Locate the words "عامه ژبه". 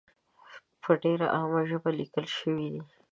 1.35-1.89